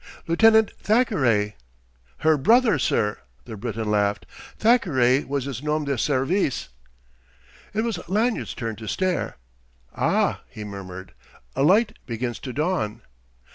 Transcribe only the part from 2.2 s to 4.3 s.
"Her brother, sir!" the Briton laughed.